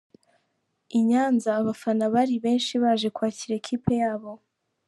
[0.99, 4.31] I Nyanza abafana bari benshi baje kwakira ikipe yabo.